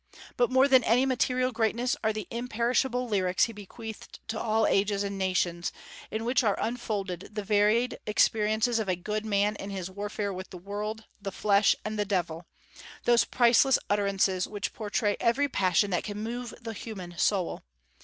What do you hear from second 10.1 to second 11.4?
with the world, the